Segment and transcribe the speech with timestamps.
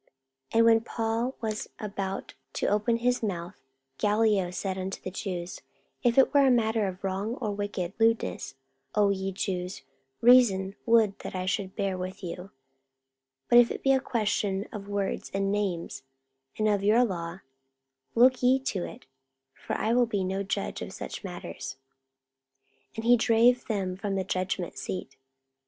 [0.01, 0.09] 44:018:014
[0.57, 3.53] And when Paul was now about to open his mouth,
[3.99, 5.61] Gallio said unto the Jews,
[6.01, 8.55] If it were a matter of wrong or wicked lewdness,
[8.95, 9.83] O ye Jews,
[10.19, 12.35] reason would that I should bear with you:
[13.51, 16.01] 44:018:015 But if it be a question of words and names,
[16.57, 17.41] and of your law,
[18.15, 19.05] look ye to it;
[19.53, 21.75] for I will be no judge of such matters.
[22.95, 25.15] 44:018:016 And he drave them from the judgment seat.